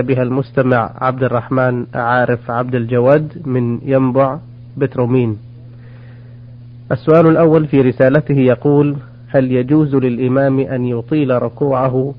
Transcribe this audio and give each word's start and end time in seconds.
بها 0.00 0.22
المستمع 0.22 0.90
عبد 1.00 1.22
الرحمن 1.22 1.86
عارف 1.94 2.50
عبد 2.50 2.74
الجواد 2.74 3.32
من 3.44 3.78
ينبع 3.84 4.38
بترومين. 4.76 5.38
السؤال 6.92 7.26
الأول 7.26 7.66
في 7.66 7.80
رسالته 7.80 8.34
يقول 8.34 8.96
هل 9.28 9.52
يجوز 9.52 9.94
للإمام 9.94 10.60
أن 10.60 10.84
يطيل 10.84 11.42
ركوعه 11.42 12.14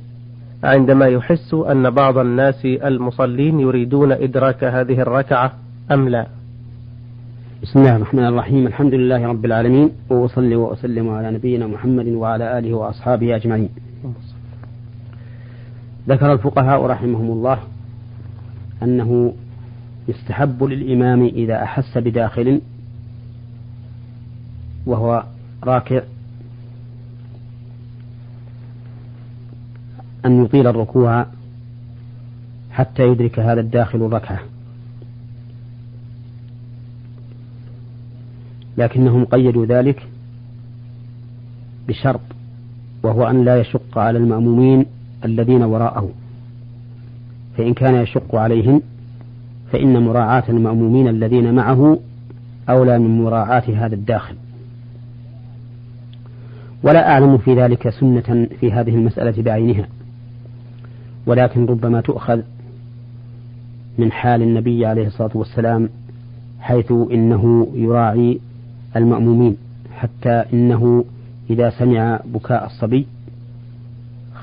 عندما 0.64 1.06
يحس 1.08 1.54
أن 1.54 1.90
بعض 1.90 2.18
الناس 2.18 2.66
المصلين 2.66 3.60
يريدون 3.60 4.12
إدراك 4.12 4.64
هذه 4.64 5.02
الركعة 5.02 5.54
أم 5.92 6.10
لا؟ 6.10 6.28
بسم 7.64 7.80
الله 7.80 7.96
الرحمن 7.96 8.26
الرحيم 8.26 8.68
الحمد 8.68 8.94
لله 8.94 9.28
رب 9.28 9.46
العالمين 9.46 9.92
وأصلي 10.10 10.56
وأسلم 10.56 11.10
على 11.10 11.32
نبينا 11.32 11.68
محمد 11.68 12.08
وعلى 12.08 12.58
آله 12.60 12.74
وأصحابه 12.74 13.36
أجمعين. 13.36 13.70
ذكر 16.08 16.34
الفقهاء 16.34 16.86
رحمهم 16.86 17.32
الله 17.32 17.60
أنه 18.84 19.34
يستحب 20.08 20.64
للإمام 20.64 21.24
إذا 21.24 21.64
أحس 21.64 21.98
بداخل 21.98 22.62
وهو 24.86 25.24
راكع 25.64 26.02
أن 30.26 30.44
يطيل 30.44 30.68
الركوع 30.68 31.26
حتى 32.72 33.08
يدرك 33.08 33.40
هذا 33.40 33.62
الداخل 33.62 34.02
الركعة 34.06 34.40
لكنهم 38.78 39.26
قيدوا 39.26 39.66
ذلك 39.66 40.08
بشرط 41.88 42.22
وهو 43.04 43.28
أن 43.28 43.46
لا 43.46 43.60
يشق 43.60 43.98
على 43.98 44.18
المأمومين 44.18 44.86
الذين 45.26 45.64
وراءه. 45.64 46.10
فإن 47.58 47.74
كان 47.74 47.96
يشق 47.96 48.36
عليهم 48.36 48.82
فإن 49.72 50.04
مراعاة 50.04 50.44
المأمومين 50.50 51.08
الذين 51.08 51.54
معه 51.54 52.00
أولى 52.70 53.00
من 53.00 53.24
مراعاة 53.24 53.64
هذا 53.76 53.96
الداخل. 53.96 54.36
ولا 56.84 57.12
أعلم 57.12 57.38
في 57.38 57.54
ذلك 57.56 57.90
سنة 57.90 58.48
في 58.60 58.72
هذه 58.72 58.96
المسألة 58.96 59.44
بعينها. 59.44 59.88
ولكن 61.26 61.66
ربما 61.66 62.02
تؤخذ 62.02 62.42
من 63.98 64.12
حال 64.12 64.42
النبي 64.42 64.86
عليه 64.86 65.08
الصلاة 65.08 65.32
والسلام 65.36 65.90
حيث 66.60 66.92
إنه 66.92 67.68
يراعي 67.74 68.40
المأمومين 68.96 69.58
حتى 69.96 70.44
إنه 70.54 71.06
إذا 71.50 71.70
سمع 71.70 72.20
بكاء 72.26 72.66
الصبي 72.66 73.08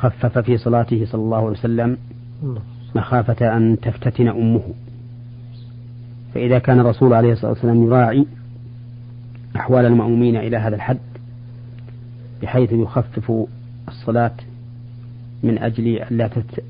خفف 0.00 0.38
في 0.38 0.56
صلاته 0.56 1.06
صلى 1.06 1.22
الله 1.22 1.36
عليه 1.36 1.58
وسلم 1.58 1.96
مخافة 2.94 3.56
أن 3.56 3.76
تفتتن 3.82 4.28
أمه. 4.28 4.62
فإذا 6.34 6.58
كان 6.58 6.80
الرسول 6.80 7.12
عليه 7.14 7.32
الصلاة 7.32 7.50
والسلام 7.50 7.82
يراعي 7.84 8.26
أحوال 9.56 9.86
المأمومين 9.86 10.36
إلى 10.36 10.56
هذا 10.56 10.76
الحد 10.76 10.98
بحيث 12.42 12.72
يخفف 12.72 13.32
الصلاة 13.88 14.32
من 15.42 15.58
أجل 15.58 16.02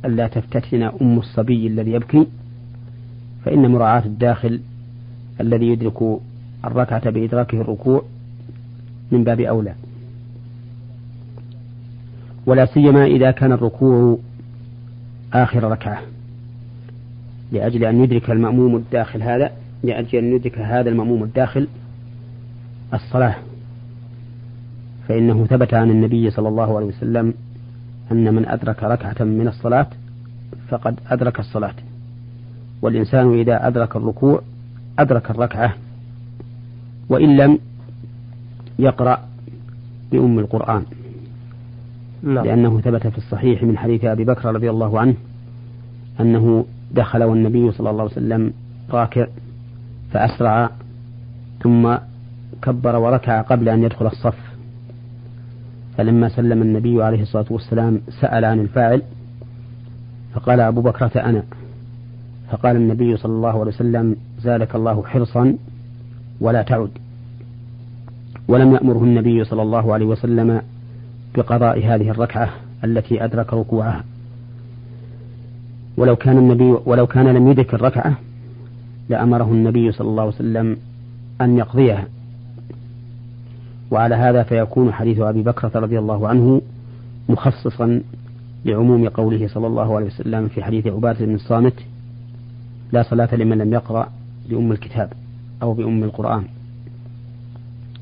ألا 0.05 0.29
تفتتن 0.29 0.83
أم 0.83 1.19
الصبي 1.19 1.67
الذي 1.67 1.93
يبكي 1.93 2.27
فإن 3.45 3.71
مراعاة 3.71 4.05
الداخل 4.05 4.61
الذي 5.41 5.67
يدرك 5.67 6.03
الركعة 6.65 7.11
بإدراكه 7.11 7.61
الركوع 7.61 8.03
من 9.13 9.25
باب 9.25 9.41
أولى. 9.41 9.75
ولا 12.47 12.67
سيما 12.67 13.05
إذا 13.05 13.31
كان 13.31 13.53
الركوع 13.53 14.19
آخر 15.33 15.65
ركعة. 15.65 16.03
لأجل 17.53 17.85
أن 17.85 18.05
يدرك 18.05 18.31
المأموم 18.31 18.77
الداخل 18.77 19.23
هذا 19.23 19.51
لأجل 19.83 20.19
أن 20.19 20.33
يدرك 20.33 20.59
هذا 20.59 20.91
المأموم 20.91 21.23
الداخل 21.23 21.69
الصلاة. 22.95 23.37
فإنه 25.09 25.47
ثبت 25.47 25.75
عن 25.75 25.91
النبي 25.91 26.31
صلى 26.31 26.49
الله 26.49 26.77
عليه 26.77 26.87
وسلم 26.87 27.35
أن 28.13 28.35
من 28.35 28.49
أدرك 28.49 28.83
ركعة 28.83 29.25
من 29.25 29.49
الصلاة 29.49 29.87
فقد 30.69 31.01
أدرك 31.11 31.41
الصلاة. 31.41 31.75
والإنسان 32.83 33.39
إذا 33.39 33.69
أدرك 33.69 33.97
الركوع 33.97 34.43
أدرك 34.99 35.31
الركعة 35.31 35.75
وإن 37.09 37.37
لم 37.37 37.59
يقرأ 38.79 39.21
بأم 40.13 40.39
القرآن. 40.39 40.85
لا. 42.23 42.41
لأنه 42.41 42.81
ثبت 42.81 43.07
في 43.07 43.19
الصحيح 43.19 43.63
من 43.63 43.79
حديث 43.79 44.05
أبي 44.05 44.25
بكر 44.25 44.55
رضي 44.55 44.71
الله 44.71 45.01
عنه 45.01 45.15
أنه 46.21 46.65
دخل 46.95 47.23
والنبي 47.23 47.73
صلى 47.73 47.91
الله 47.91 48.03
عليه 48.03 48.13
وسلم 48.13 48.53
راكع 48.91 49.27
فأسرع 50.11 50.71
ثم 51.63 51.97
كبر 52.63 52.97
وركع 52.97 53.41
قبل 53.43 53.69
أن 53.69 53.83
يدخل 53.83 54.07
الصف. 54.07 54.39
فلما 55.99 56.29
سلم 56.29 56.63
النبي 56.63 57.03
عليه 57.03 57.23
الصلاة 57.23 57.47
والسلام 57.51 58.01
سأل 58.21 58.45
عن 58.45 58.61
الفاعل 58.61 59.03
فقال 60.35 60.61
أبو 60.61 60.81
بكرة 60.81 61.21
أنا. 61.21 61.43
فقال 62.51 62.77
النبي 62.77 63.17
صلى 63.17 63.33
الله 63.33 63.61
عليه 63.61 63.61
وسلم 63.61 64.17
زادك 64.39 64.75
الله 64.75 65.03
حرصا 65.03 65.57
ولا 66.41 66.63
تعد. 66.63 66.91
ولم 68.49 68.75
يأمره 68.75 69.05
النبي 69.05 69.45
صلى 69.45 69.63
الله 69.63 69.95
عليه 69.95 70.07
وسلم 70.07 70.63
بقضاء 71.37 71.79
هذه 71.79 72.11
الركعة 72.11 72.51
التي 72.85 73.25
أدرك 73.25 73.55
ركوعها. 73.55 74.05
ولو 75.97 76.17
كان 76.17 76.39
النبي 76.39 76.77
ولو 76.85 77.07
كان 77.07 77.29
لم 77.29 77.51
يدرك 77.51 77.75
الركعة 77.75 78.19
لأمره 79.09 79.45
النبي 79.45 79.93
صلى 79.93 80.09
الله 80.09 80.23
عليه 80.23 80.35
وسلم 80.35 80.77
أن 81.41 81.59
يقضيها. 81.59 82.05
وعلى 83.91 84.15
هذا 84.15 84.43
فيكون 84.43 84.93
حديث 84.93 85.21
أبي 85.21 85.43
بكرة 85.43 85.81
رضي 85.81 85.99
الله 85.99 86.29
عنه 86.29 86.63
مخصصا 87.29 88.03
لعموم 88.65 89.09
قوله 89.09 89.49
صلى 89.49 89.67
الله 89.67 89.97
عليه 89.97 90.07
وسلم 90.07 90.49
في 90.49 90.63
حديث 90.63 90.87
عبادة 90.87 91.27
بن 91.27 91.35
الصامت 91.35 91.75
لا 92.93 93.03
صلاة 93.03 93.35
لمن 93.35 93.59
لم 93.59 93.73
يقرأ 93.73 94.11
بأم 94.51 94.73
الكتاب 94.73 95.13
أو 95.63 95.73
بأم 95.75 96.05
القرآن. 96.05 96.45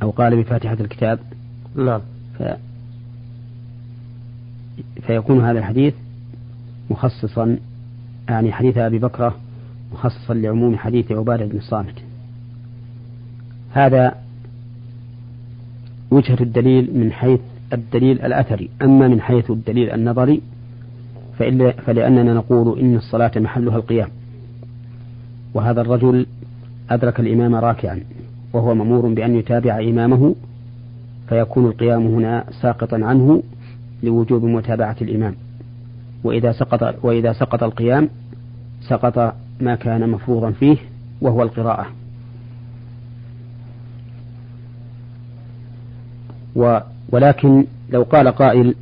أو 0.03 0.10
قال 0.10 0.43
بفاتحة 0.43 0.77
الكتاب 0.81 1.19
نعم. 1.77 2.00
فيكون 5.06 5.44
هذا 5.44 5.59
الحديث 5.59 5.94
مخصصا 6.91 7.56
يعني 8.28 8.53
حديث 8.53 8.78
أبي 8.78 8.99
بكرة 8.99 9.37
مخصصا 9.93 10.34
لعموم 10.34 10.77
حديث 10.77 11.12
عبادة 11.12 11.44
بن 11.44 11.56
الصامت. 11.56 11.94
هذا 13.72 14.15
وجهة 16.11 16.39
الدليل 16.41 16.99
من 16.99 17.12
حيث 17.12 17.41
الدليل 17.72 18.22
الأثري. 18.22 18.71
أما 18.83 19.09
من 19.09 19.21
حيث 19.21 19.50
الدليل 19.50 19.91
النظري 19.91 20.41
فلأننا 21.87 22.34
نقول 22.34 22.78
إن 22.78 22.97
الصلاة 22.97 23.33
محلها 23.37 23.77
القيام. 23.77 24.09
وهذا 25.55 25.81
الرجل 25.81 26.27
أدرك 26.91 27.21
الإمام 27.21 27.55
راكعا 27.55 28.00
وهو 28.53 28.75
مأمور 28.75 29.15
بأن 29.15 29.37
يتابع 29.37 29.78
إمامه 29.81 30.34
فيكون 31.28 31.66
القيام 31.66 32.06
هنا 32.06 32.45
ساقطا 32.62 32.97
عنه 32.97 33.43
لوجوب 34.03 34.44
متابعة 34.44 34.97
الإمام. 35.03 35.34
وإذا 36.25 36.53
سقط 36.53 37.04
وإذا 37.04 37.32
سقط 37.32 37.62
القيام 37.62 38.09
سقط 38.81 39.34
ما 39.60 39.75
كان 39.75 40.10
مفروضا 40.10 40.50
فيه 40.50 40.76
وهو 41.20 41.42
القراءة. 41.42 41.86
ولكن 47.12 47.64
لو 47.91 48.03
قال 48.03 48.28
قائل 48.28 48.75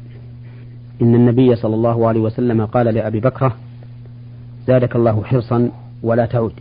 إن 1.03 1.15
النبي 1.15 1.57
صلى 1.57 1.75
الله 1.75 2.09
عليه 2.09 2.21
وسلم 2.21 2.67
قال 2.67 2.87
لأبي 2.87 3.21
بكرة 3.21 3.57
زادك 4.67 4.97
الله 4.97 5.25
حرصا 5.25 5.71
ولا 6.03 6.27
تعود. 6.27 6.53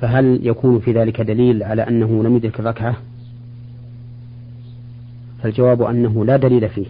فهل 0.00 0.46
يكون 0.46 0.80
في 0.80 0.92
ذلك 0.92 1.20
دليل 1.20 1.62
على 1.62 1.82
أنه 1.82 2.22
لم 2.24 2.36
يدرك 2.36 2.60
الركعة؟ 2.60 2.96
فالجواب 5.42 5.82
أنه 5.82 6.24
لا 6.24 6.36
دليل 6.36 6.68
فيه 6.68 6.86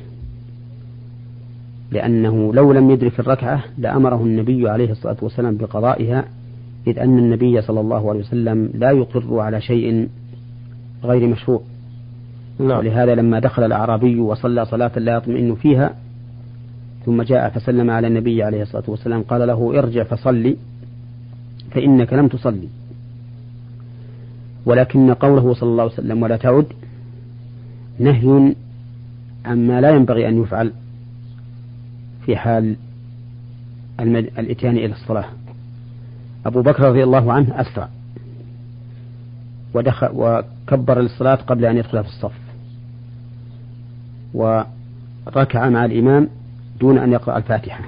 لأنه 1.91 2.55
لو 2.55 2.73
لم 2.73 2.91
يدرك 2.91 3.21
الركعة 3.21 3.65
لأمره 3.79 4.23
النبي 4.23 4.69
عليه 4.69 4.91
الصلاة 4.91 5.17
والسلام 5.23 5.57
بقضائها 5.57 6.25
إذ 6.87 6.99
أن 6.99 7.19
النبي 7.19 7.63
صلى 7.63 7.81
الله 7.81 8.11
عليه 8.11 8.21
وسلم 8.21 8.71
لا 8.75 8.91
يقر 8.91 9.39
على 9.39 9.61
شيء 9.61 10.09
غير 11.05 11.27
مشروع 11.27 11.63
نعم. 12.59 12.79
ولهذا 12.79 13.15
لما 13.15 13.39
دخل 13.39 13.65
الأعرابي 13.65 14.21
وصلى 14.21 14.65
صلاة 14.65 14.99
لا 14.99 15.17
يطمئن 15.17 15.55
فيها 15.55 15.95
ثم 17.07 17.23
جاء 17.23 17.51
فسلم 17.51 17.91
على 17.91 18.07
النبي 18.07 18.43
عليه 18.43 18.63
الصلاة 18.63 18.85
والسلام 18.89 19.23
قال 19.23 19.49
له 19.49 19.79
ارجع 19.79 20.05
فصلي 20.05 20.57
فإنك 21.71 22.13
لم 22.13 22.29
تصلي 22.29 22.69
ولكن 24.67 25.15
قوله 25.15 25.55
صلى 25.55 25.71
الله 25.71 25.83
عليه 25.83 25.93
وسلم 25.93 26.23
ولا 26.23 26.37
تعد 26.37 26.67
نهي 28.03 28.55
عما 29.45 29.81
لا 29.81 29.91
ينبغي 29.91 30.29
أن 30.29 30.43
يفعل 30.43 30.73
في 32.27 32.37
حال 32.37 32.77
الإتيان 34.01 34.77
إلى 34.77 34.93
الصلاة. 34.93 35.25
أبو 36.47 36.63
بكر 36.63 36.83
رضي 36.83 37.05
الله 37.05 37.33
عنه 37.33 37.61
أسرع 37.61 37.89
ودخل 39.75 40.09
وكبر 40.15 41.01
للصلاة 41.01 41.35
قبل 41.35 41.65
أن 41.65 41.77
يدخل 41.77 42.05
في 42.05 42.09
الصف. 42.09 42.33
وركع 44.35 45.69
مع 45.69 45.85
الإمام 45.85 46.29
دون 46.81 46.99
أن 46.99 47.13
يقرأ 47.13 47.37
الفاتحة. 47.37 47.85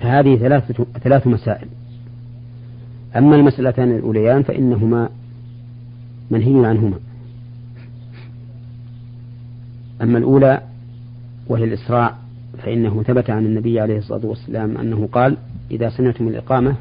فهذه 0.00 0.36
ثلاثة 0.36 0.86
ثلاث 1.02 1.26
مسائل. 1.26 1.68
أما 3.16 3.36
المسألتان 3.36 3.90
الأوليان 3.90 4.42
فإنهما 4.42 5.08
منهي 6.30 6.66
عنهما. 6.66 6.98
أما 10.02 10.18
الأولى 10.18 10.62
وهي 11.48 11.64
الإسراع 11.64 12.14
فإنه 12.58 13.02
ثبت 13.02 13.30
عن 13.30 13.46
النبي 13.46 13.80
عليه 13.80 13.98
الصلاة 13.98 14.26
والسلام 14.26 14.76
أنه 14.76 15.08
قال 15.12 15.36
إذا 15.70 15.88
سمعتم 15.88 16.28
الإقامة 16.28 16.74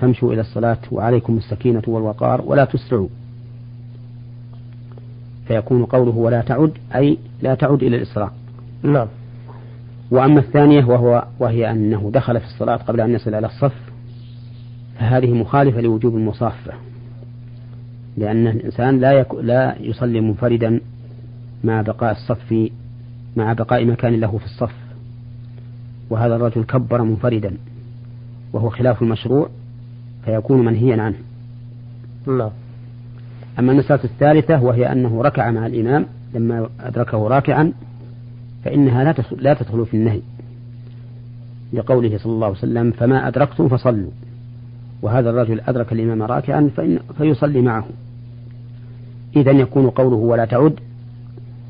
فامشوا 0.00 0.32
إلى 0.32 0.40
الصلاة 0.40 0.78
وعليكم 0.92 1.36
السكينة 1.36 1.82
والوقار 1.86 2.42
ولا 2.46 2.64
تسرعوا. 2.64 3.08
فيكون 5.48 5.84
قوله 5.84 6.16
ولا 6.16 6.40
تعد 6.40 6.72
أي 6.94 7.18
لا 7.42 7.54
تعد 7.54 7.82
إلى 7.82 7.96
الإسراع 7.96 8.30
نعم. 8.82 9.06
وأما 10.10 10.40
الثانية 10.40 10.84
وهو 10.84 11.24
وهي 11.38 11.70
أنه 11.70 12.10
دخل 12.14 12.40
في 12.40 12.46
الصلاة 12.46 12.76
قبل 12.76 13.00
أن 13.00 13.10
يصل 13.10 13.34
إلى 13.34 13.46
الصف 13.46 13.74
فهذه 14.98 15.32
مخالفة 15.32 15.80
لوجوب 15.80 16.16
المصافة 16.16 16.72
لأن 18.16 18.46
الإنسان 18.46 19.00
لا 19.00 19.12
يك... 19.12 19.34
لا 19.34 19.76
يصلي 19.80 20.20
منفردا 20.20 20.80
مع 21.64 21.82
بقاء 21.82 22.12
الصف 22.12 22.70
مع 23.36 23.52
بقاء 23.52 23.84
مكان 23.84 24.20
له 24.20 24.38
في 24.38 24.44
الصف. 24.44 24.74
وهذا 26.10 26.36
الرجل 26.36 26.64
كبر 26.64 27.02
منفردا 27.02 27.56
وهو 28.52 28.68
خلاف 28.68 29.02
المشروع 29.02 29.48
فيكون 30.24 30.64
منهيا 30.64 31.02
عنه. 31.02 31.16
نعم. 32.26 32.50
أما 33.58 33.72
المسألة 33.72 34.04
الثالثة 34.04 34.62
وهي 34.62 34.92
أنه 34.92 35.22
ركع 35.22 35.50
مع 35.50 35.66
الإمام 35.66 36.06
لما 36.34 36.68
أدركه 36.80 37.28
راكعا 37.28 37.72
فإنها 38.64 39.04
لا 39.04 39.14
لا 39.32 39.54
تدخل 39.54 39.86
في 39.86 39.94
النهي. 39.96 40.20
لقوله 41.72 42.18
صلى 42.18 42.32
الله 42.32 42.46
عليه 42.46 42.58
وسلم 42.58 42.90
فما 42.90 43.28
أدركتم 43.28 43.68
فصلوا. 43.68 44.10
وهذا 45.02 45.30
الرجل 45.30 45.60
أدرك 45.60 45.92
الإمام 45.92 46.22
راكعا 46.22 46.70
فإن 46.76 46.98
فيصلي 47.18 47.62
معه. 47.62 47.86
إذا 49.36 49.50
يكون 49.50 49.90
قوله 49.90 50.16
ولا 50.16 50.44
تعد 50.44 50.80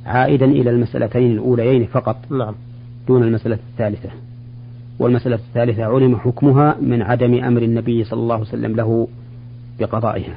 عائدا 0.08 0.46
إلى 0.46 0.70
المسألتين 0.70 1.32
الأوليين 1.32 1.86
فقط. 1.86 2.16
نعم. 2.30 2.54
دون 3.08 3.22
المسألة 3.22 3.58
الثالثة. 3.72 4.10
والمسألة 4.98 5.34
الثالثة 5.34 5.84
علم 5.84 6.16
حكمها 6.16 6.76
من 6.80 7.02
عدم 7.02 7.44
أمر 7.44 7.62
النبي 7.62 8.04
صلى 8.04 8.20
الله 8.20 8.34
عليه 8.34 8.46
وسلم 8.46 8.76
له 8.76 9.08
بقضائها. 9.80 10.34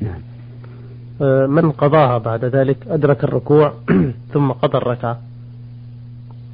نعم. 0.00 0.20
آه، 1.22 1.46
من 1.46 1.70
قضاها 1.70 2.18
بعد 2.18 2.44
ذلك؟ 2.44 2.76
أدرك 2.88 3.24
الركوع 3.24 3.72
ثم 4.32 4.50
قضى 4.50 4.78
الركعة. 4.78 5.20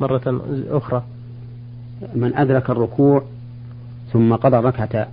مرة 0.01 0.41
أخرى. 0.71 1.03
من 2.15 2.35
أدرك 2.35 2.71
الركوع 2.71 3.23
ثم 4.13 4.35
قضى 4.35 4.59
الركعة 4.59 5.09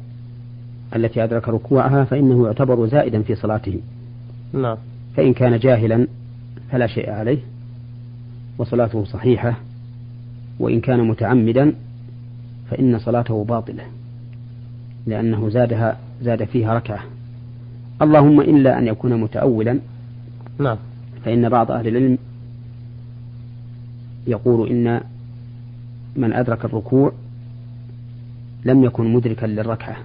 التي 0.95 1.23
أدرك 1.23 1.49
ركوعها 1.49 2.03
فإنه 2.03 2.45
يعتبر 2.45 2.87
زائدا 2.87 3.21
في 3.21 3.35
صلاته. 3.35 3.79
نعم. 4.53 4.77
فإن 5.15 5.33
كان 5.33 5.59
جاهلا 5.59 6.07
فلا 6.71 6.87
شيء 6.87 7.09
عليه 7.09 7.39
وصلاته 8.57 9.03
صحيحة 9.05 9.59
وإن 10.59 10.81
كان 10.81 11.07
متعمدا 11.07 11.73
فإن 12.69 12.99
صلاته 12.99 13.43
باطلة 13.43 13.83
لأنه 15.07 15.49
زادها 15.49 15.97
زاد 16.21 16.43
فيها 16.43 16.73
ركعة. 16.73 16.99
اللهم 18.01 18.41
إلا 18.41 18.79
أن 18.79 18.87
يكون 18.87 19.21
متأولا 19.21 19.79
نعم. 20.59 20.77
فإن 21.25 21.49
بعض 21.49 21.71
أهل 21.71 21.87
العلم 21.87 22.17
يقول 24.27 24.69
إن 24.69 25.01
من 26.15 26.33
أدرك 26.33 26.65
الركوع 26.65 27.11
لم 28.65 28.83
يكن 28.83 29.13
مدركا 29.13 29.45
للركعة 29.45 29.97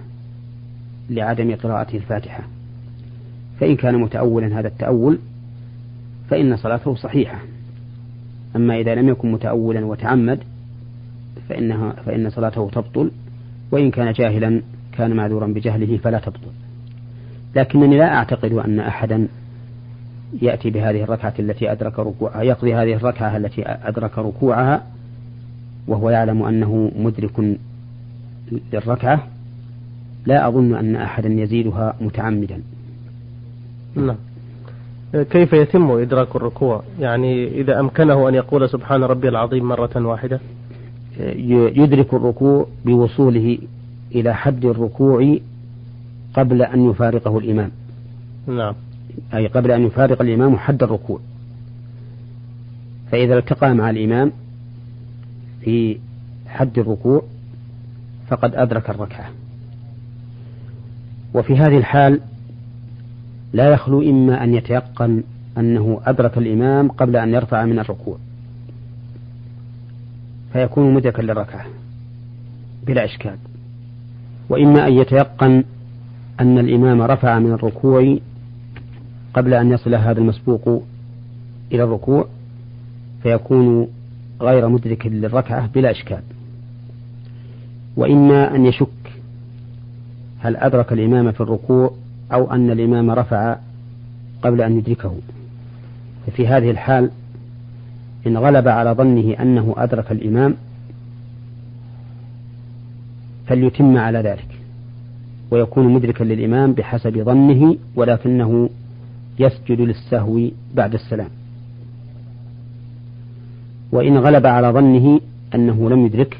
لعدم 1.09 1.55
قراءته 1.55 1.95
الفاتحة 1.95 2.43
فإن 3.59 3.75
كان 3.75 3.95
متأولا 3.95 4.59
هذا 4.59 4.67
التأول 4.67 5.19
فإن 6.29 6.57
صلاته 6.57 6.95
صحيحة. 6.95 7.39
أما 8.55 8.79
إذا 8.79 8.95
لم 8.95 9.09
يكن 9.09 9.31
متأولا 9.31 9.85
وتعمد 9.85 10.39
فإنها 11.49 11.91
فإن 11.91 12.29
صلاته 12.29 12.69
تبطل 12.69 13.11
وإن 13.71 13.91
كان 13.91 14.11
جاهلا 14.11 14.61
كان 14.91 15.15
معذورا 15.15 15.47
بجهله 15.47 15.97
فلا 15.97 16.19
تبطل. 16.19 16.51
لكنني 17.55 17.97
لا 17.97 18.13
أعتقد 18.15 18.53
أن 18.53 18.79
أحدا 18.79 19.27
يأتي 20.41 20.69
بهذه 20.69 21.03
الركعة 21.03 21.33
التي 21.39 21.71
أدرك 21.71 21.99
ركوعها 21.99 22.41
يقضي 22.41 22.75
هذه 22.75 22.93
الركعة 22.93 23.37
التي 23.37 23.63
أدرك 23.67 24.17
ركوعها 24.17 24.83
وهو 25.87 26.09
يعلم 26.09 26.43
أنه 26.43 26.91
مدرك 26.97 27.57
للركعة. 28.73 29.27
لا 30.25 30.47
أظن 30.47 30.75
أن 30.75 30.95
أحدا 30.95 31.29
يزيدها 31.29 31.95
متعمدا. 32.01 32.61
نعم. 33.95 34.15
كيف 35.13 35.53
يتم 35.53 35.91
إدراك 35.91 36.35
الركوع؟ 36.35 36.83
يعني 36.99 37.47
إذا 37.47 37.79
أمكنه 37.79 38.29
أن 38.29 38.35
يقول 38.35 38.69
سبحان 38.69 39.03
ربي 39.03 39.29
العظيم 39.29 39.67
مرة 39.67 39.89
واحدة؟ 39.95 40.39
يدرك 41.75 42.13
الركوع 42.13 42.67
بوصوله 42.85 43.57
إلى 44.15 44.35
حد 44.35 44.65
الركوع 44.65 45.37
قبل 46.33 46.61
أن 46.61 46.89
يفارقه 46.89 47.37
الإمام. 47.37 47.71
نعم. 48.47 48.73
أي 49.33 49.47
قبل 49.47 49.71
أن 49.71 49.85
يفارق 49.85 50.21
الإمام 50.21 50.57
حد 50.57 50.83
الركوع. 50.83 51.19
فإذا 53.11 53.37
التقى 53.37 53.73
مع 53.73 53.89
الإمام 53.89 54.31
في 55.61 55.97
حد 56.47 56.79
الركوع 56.79 57.23
فقد 58.27 58.55
أدرك 58.55 58.89
الركعة. 58.89 59.29
وفي 61.33 61.57
هذه 61.57 61.77
الحال 61.77 62.19
لا 63.53 63.69
يخلو 63.69 64.01
إما 64.01 64.43
أن 64.43 64.53
يتيقن 64.53 65.23
أنه 65.57 66.01
أدرك 66.05 66.37
الإمام 66.37 66.87
قبل 66.87 67.15
أن 67.15 67.33
يرفع 67.33 67.65
من 67.65 67.79
الركوع. 67.79 68.17
فيكون 70.53 70.93
مدركا 70.93 71.21
للركعة 71.21 71.65
بلا 72.87 73.05
إشكال. 73.05 73.35
وإما 74.49 74.87
أن 74.87 74.93
يتيقن 74.93 75.63
أن 76.39 76.57
الإمام 76.57 77.01
رفع 77.01 77.39
من 77.39 77.51
الركوع 77.51 78.17
قبل 79.33 79.53
أن 79.53 79.71
يصل 79.71 79.95
هذا 79.95 80.19
المسبوق 80.19 80.83
إلى 81.71 81.83
الركوع 81.83 82.27
فيكون 83.23 83.87
غير 84.41 84.67
مدرك 84.67 85.07
للركعة 85.07 85.67
بلا 85.67 85.91
إشكال. 85.91 86.21
وإما 87.95 88.55
أن 88.55 88.65
يشك 88.65 88.87
هل 90.39 90.55
أدرك 90.55 90.93
الإمام 90.93 91.31
في 91.31 91.41
الركوع 91.41 91.93
أو 92.33 92.51
أن 92.51 92.71
الإمام 92.71 93.11
رفع 93.11 93.55
قبل 94.41 94.61
أن 94.61 94.77
يدركه. 94.77 95.15
ففي 96.27 96.47
هذه 96.47 96.71
الحال 96.71 97.11
إن 98.27 98.37
غلب 98.37 98.67
على 98.67 98.91
ظنه 98.91 99.35
أنه 99.41 99.75
أدرك 99.77 100.11
الإمام 100.11 100.55
فليتم 103.47 103.97
على 103.97 104.19
ذلك 104.19 104.47
ويكون 105.51 105.93
مدركا 105.93 106.23
للإمام 106.23 106.73
بحسب 106.73 107.23
ظنه 107.23 107.75
ولكنه 107.95 108.69
يسجد 109.39 109.81
للسهو 109.81 110.39
بعد 110.75 110.93
السلام. 110.93 111.29
وإن 113.91 114.17
غلب 114.17 114.45
على 114.45 114.67
ظنه 114.67 115.21
أنه 115.55 115.89
لم 115.89 116.05
يدرك 116.05 116.39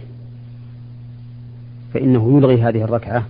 فإنه 1.94 2.38
يلغي 2.38 2.62
هذه 2.62 2.84
الركعة 2.84 3.26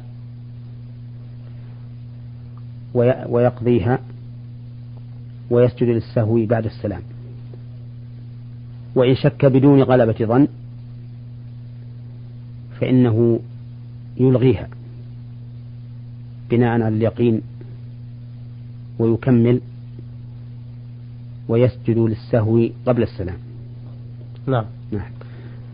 ويقضيها 2.93 3.99
ويسجد 5.49 5.87
للسهو 5.87 6.45
بعد 6.45 6.65
السلام. 6.65 7.01
وإن 8.95 9.15
شك 9.15 9.45
بدون 9.45 9.83
غلبة 9.83 10.25
ظن 10.25 10.47
فإنه 12.79 13.39
يلغيها 14.17 14.67
بناء 16.49 16.69
على 16.69 16.87
اليقين 16.87 17.41
ويكمل 18.99 19.61
ويسجد 21.47 21.97
للسهو 21.97 22.67
قبل 22.85 23.03
السلام. 23.03 23.37
نعم. 24.47 24.65
نعم. 24.91 25.11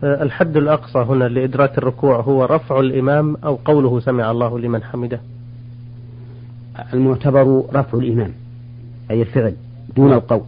أه، 0.04 0.22
الحد 0.22 0.56
الأقصى 0.56 0.98
هنا 0.98 1.24
لإدراك 1.24 1.78
الركوع 1.78 2.20
هو 2.20 2.44
رفع 2.44 2.80
الإمام 2.80 3.36
أو 3.44 3.54
قوله 3.54 4.00
سمع 4.00 4.30
الله 4.30 4.58
لمن 4.58 4.82
حمده. 4.82 5.20
المعتبر 6.94 7.64
رفع 7.74 7.98
الإمام 7.98 8.30
أي 9.10 9.22
الفعل 9.22 9.54
دون 9.96 10.12
القول. 10.12 10.42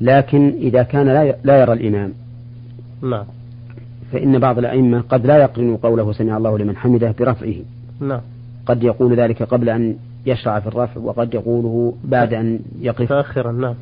لكن 0.00 0.48
إذا 0.48 0.82
كان 0.82 1.06
لا 1.44 1.60
يرى 1.60 1.72
الإمام 1.72 2.12
نعم. 3.02 3.24
فإن 4.12 4.38
بعض 4.38 4.58
الأئمة 4.58 5.00
قد 5.00 5.26
لا 5.26 5.36
يقرن 5.36 5.76
قوله 5.76 6.12
سمع 6.12 6.36
الله 6.36 6.58
لمن 6.58 6.76
حمده 6.76 7.14
برفعه. 7.18 7.54
نعم. 8.00 8.20
قد 8.66 8.82
يقول 8.82 9.16
ذلك 9.16 9.42
قبل 9.42 9.68
أن 9.68 9.96
يشرع 10.26 10.60
في 10.60 10.66
الرفع 10.66 11.00
وقد 11.00 11.34
يقوله 11.34 11.94
بعد 12.04 12.34
أن 12.34 12.60
يقف. 12.80 13.02
متأخرا 13.02 13.52
نعم. 13.52 13.74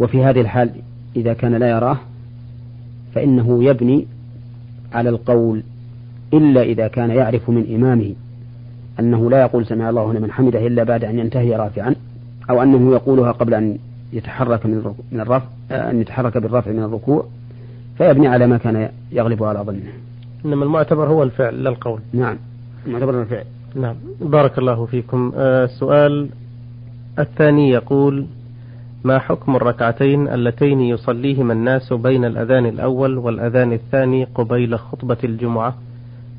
وفي 0.00 0.24
هذه 0.24 0.40
الحال 0.40 0.70
إذا 1.16 1.32
كان 1.32 1.54
لا 1.54 1.70
يراه 1.70 1.98
فإنه 3.14 3.64
يبني 3.64 4.06
على 4.92 5.08
القول 5.08 5.62
إلا 6.32 6.62
إذا 6.62 6.88
كان 6.88 7.10
يعرف 7.10 7.50
من 7.50 7.74
إمامه. 7.74 8.14
أنه 9.00 9.30
لا 9.30 9.40
يقول 9.40 9.66
سمع 9.66 9.90
الله 9.90 10.12
لمن 10.12 10.32
حمده 10.32 10.66
إلا 10.66 10.84
بعد 10.84 11.04
أن 11.04 11.18
ينتهي 11.18 11.56
رافعا 11.56 11.94
أو 12.50 12.62
أنه 12.62 12.92
يقولها 12.92 13.32
قبل 13.32 13.54
أن 13.54 13.78
يتحرك 14.12 14.66
من 14.66 14.94
من 15.12 15.20
الرفع 15.20 15.46
أن 15.70 16.00
يتحرك 16.00 16.38
بالرفع 16.38 16.70
من 16.70 16.82
الركوع 16.82 17.26
فيبني 17.98 18.28
على 18.28 18.46
ما 18.46 18.58
كان 18.58 18.88
يغلب 19.12 19.44
على 19.44 19.58
ظنه. 19.58 19.92
إنما 20.44 20.64
المعتبر 20.64 21.08
هو 21.08 21.22
الفعل 21.22 21.64
لا 21.64 21.70
القول. 21.70 22.00
نعم 22.12 22.36
المعتبر 22.86 23.22
الفعل. 23.22 23.44
نعم 23.74 23.96
بارك 24.20 24.58
الله 24.58 24.86
فيكم 24.86 25.32
آه، 25.36 25.64
السؤال 25.64 26.28
الثاني 27.18 27.70
يقول 27.70 28.26
ما 29.04 29.18
حكم 29.18 29.56
الركعتين 29.56 30.28
اللتين 30.28 30.80
يصليهما 30.80 31.52
الناس 31.52 31.92
بين 31.92 32.24
الأذان 32.24 32.66
الأول 32.66 33.18
والأذان 33.18 33.72
الثاني 33.72 34.24
قبيل 34.24 34.78
خطبة 34.78 35.16
الجمعة 35.24 35.74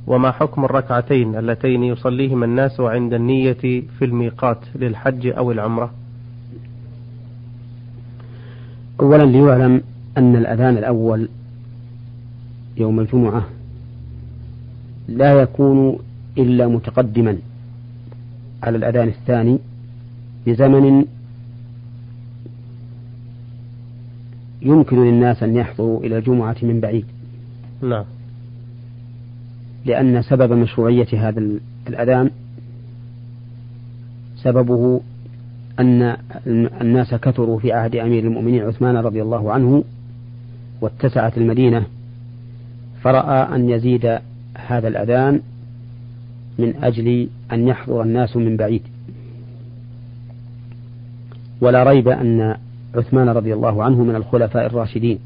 وما 0.09 0.31
حكم 0.31 0.65
الركعتين 0.65 1.35
اللتين 1.35 1.83
يصليهما 1.83 2.45
الناس 2.45 2.79
عند 2.79 3.13
النية 3.13 3.53
في 3.99 4.05
الميقات 4.05 4.57
للحج 4.75 5.27
أو 5.27 5.51
العمرة؟ 5.51 5.91
أولا 9.01 9.23
ليعلم 9.23 9.81
أن 10.17 10.35
الأذان 10.35 10.77
الأول 10.77 11.29
يوم 12.77 12.99
الجمعة 12.99 13.45
لا 15.07 15.33
يكون 15.41 15.97
إلا 16.37 16.67
متقدما 16.67 17.37
على 18.63 18.77
الأذان 18.77 19.07
الثاني 19.07 19.59
بزمن 20.47 21.05
يمكن 24.61 25.03
للناس 25.05 25.43
أن 25.43 25.55
يحضروا 25.55 26.03
إلى 26.03 26.17
الجمعة 26.17 26.55
من 26.61 26.79
بعيد. 26.79 27.05
نعم. 27.81 28.05
لأن 29.89 30.21
سبب 30.21 30.53
مشروعية 30.53 31.07
هذا 31.13 31.41
الأذان 31.87 32.29
سببه 34.35 35.01
أن 35.79 36.17
الناس 36.81 37.15
كثروا 37.15 37.59
في 37.59 37.71
عهد 37.71 37.95
أمير 37.95 38.23
المؤمنين 38.23 38.63
عثمان 38.63 38.97
رضي 38.97 39.21
الله 39.21 39.51
عنه 39.51 39.83
واتسعت 40.81 41.37
المدينة 41.37 41.85
فرأى 43.01 43.55
أن 43.55 43.69
يزيد 43.69 44.19
هذا 44.67 44.87
الأذان 44.87 45.39
من 46.59 46.83
أجل 46.83 47.29
أن 47.51 47.67
يحضر 47.67 48.01
الناس 48.01 48.37
من 48.37 48.57
بعيد. 48.57 48.81
ولا 51.61 51.83
ريب 51.83 52.07
أن 52.07 52.55
عثمان 52.95 53.29
رضي 53.29 53.53
الله 53.53 53.83
عنه 53.83 54.03
من 54.03 54.15
الخلفاء 54.15 54.65
الراشدين 54.65 55.19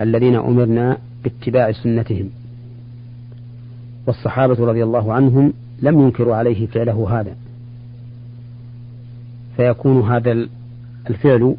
الذين 0.00 0.36
أمرنا 0.36 0.98
باتباع 1.24 1.72
سنتهم. 1.72 2.30
والصحابة 4.06 4.66
رضي 4.66 4.84
الله 4.84 5.12
عنهم 5.12 5.52
لم 5.82 6.00
ينكروا 6.00 6.36
عليه 6.36 6.66
فعله 6.66 7.20
هذا. 7.20 7.36
فيكون 9.56 10.10
هذا 10.10 10.48
الفعل 11.10 11.56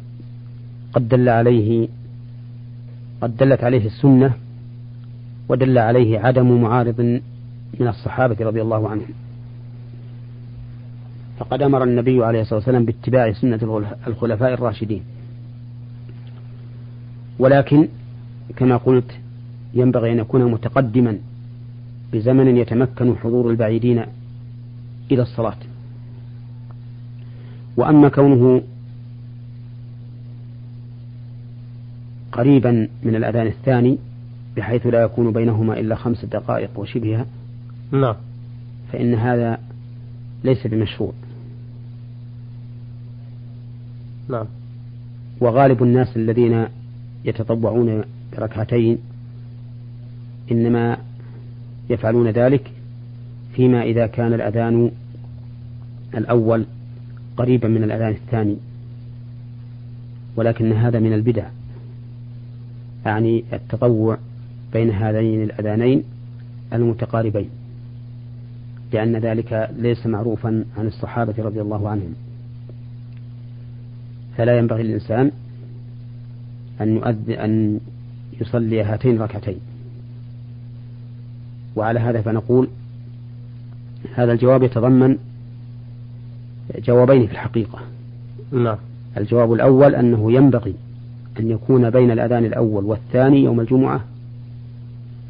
قد 0.92 1.08
دل 1.08 1.28
عليه 1.28 1.88
قد 3.20 3.36
دلت 3.36 3.64
عليه 3.64 3.86
السنة 3.86 4.34
ودل 5.48 5.78
عليه 5.78 6.18
عدم 6.18 6.62
معارض 6.62 7.00
من 7.80 7.88
الصحابة 7.88 8.36
رضي 8.40 8.62
الله 8.62 8.88
عنهم. 8.88 9.12
فقد 11.38 11.62
أمر 11.62 11.84
النبي 11.84 12.24
عليه 12.24 12.40
الصلاة 12.40 12.58
والسلام 12.58 12.84
باتباع 12.84 13.32
سنة 13.32 13.84
الخلفاء 14.06 14.54
الراشدين. 14.54 15.02
ولكن 17.38 17.88
كما 18.56 18.76
قلت 18.76 19.12
ينبغي 19.74 20.12
أن 20.12 20.18
يكون 20.18 20.50
متقدما 20.50 21.18
بزمن 22.12 22.56
يتمكن 22.56 23.16
حضور 23.16 23.50
البعيدين 23.50 24.04
إلى 25.10 25.22
الصلاة. 25.22 25.56
وأما 27.76 28.08
كونه 28.08 28.62
قريبا 32.32 32.88
من 33.02 33.14
الأذان 33.14 33.46
الثاني 33.46 33.98
بحيث 34.56 34.86
لا 34.86 35.02
يكون 35.02 35.32
بينهما 35.32 35.80
إلا 35.80 35.94
خمس 35.94 36.24
دقائق 36.24 36.70
وشبهها 36.76 37.26
نعم 37.92 38.16
فإن 38.92 39.14
هذا 39.14 39.58
ليس 40.44 40.66
بمشروع. 40.66 41.12
نعم 44.28 44.46
وغالب 45.40 45.82
الناس 45.82 46.16
الذين 46.16 46.66
يتطوعون 47.24 48.04
بركعتين 48.36 48.98
إنما 50.52 50.98
يفعلون 51.92 52.28
ذلك 52.30 52.70
فيما 53.54 53.82
إذا 53.82 54.06
كان 54.06 54.32
الأذان 54.32 54.90
الأول 56.14 56.66
قريبا 57.36 57.68
من 57.68 57.84
الأذان 57.84 58.10
الثاني 58.10 58.56
ولكن 60.36 60.72
هذا 60.72 60.98
من 60.98 61.12
البدع. 61.12 61.46
يعني 63.06 63.44
التطوع 63.52 64.18
بين 64.72 64.90
هذين 64.90 65.42
الأذانين 65.42 66.02
المتقاربين 66.72 67.48
لأن 68.92 69.16
ذلك 69.16 69.70
ليس 69.78 70.06
معروفا 70.06 70.64
عن 70.76 70.86
الصحابة 70.86 71.34
رضي 71.38 71.60
الله 71.60 71.88
عنهم. 71.88 72.14
فلا 74.36 74.58
ينبغي 74.58 74.82
للإنسان 74.82 75.30
أن 76.80 77.02
أن 77.28 77.80
يصلي 78.40 78.82
هاتين 78.82 79.18
ركعتين 79.18 79.58
وعلى 81.76 82.00
هذا 82.00 82.20
فنقول 82.20 82.68
هذا 84.14 84.32
الجواب 84.32 84.62
يتضمن 84.62 85.16
جوابين 86.78 87.26
في 87.26 87.32
الحقيقة. 87.32 87.78
نعم. 88.52 88.76
الجواب 89.16 89.52
الأول 89.52 89.94
أنه 89.94 90.32
ينبغي 90.32 90.74
أن 91.40 91.50
يكون 91.50 91.90
بين 91.90 92.10
الأذان 92.10 92.44
الأول 92.44 92.84
والثاني 92.84 93.44
يوم 93.44 93.60
الجمعة 93.60 94.04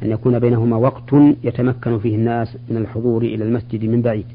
أن 0.03 0.11
يكون 0.11 0.39
بينهما 0.39 0.77
وقت 0.77 1.13
يتمكن 1.43 1.99
فيه 1.99 2.15
الناس 2.15 2.57
من 2.69 2.77
الحضور 2.77 3.21
إلى 3.21 3.43
المسجد 3.43 3.85
من 3.85 4.01
بعيد. 4.01 4.25